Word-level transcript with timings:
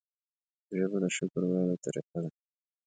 ژبه 0.77 0.97
د 1.03 1.05
شکر 1.17 1.41
ویلو 1.49 1.75
طریقه 1.85 2.17
ده 2.23 2.29